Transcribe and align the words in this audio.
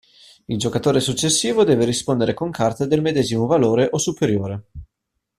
Il 0.47 0.57
giocatore 0.57 0.99
successivo 0.99 1.63
deve 1.63 1.85
rispondere 1.85 2.33
con 2.33 2.49
carte 2.49 2.87
del 2.87 3.03
medesimo 3.03 3.45
valore 3.45 3.87
o 3.91 3.99
superiore. 3.99 4.63